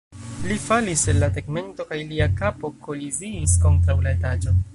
[0.51, 4.61] Li falis el la tegmento kaj lia kapo koliziis kontraŭ la etaĝo.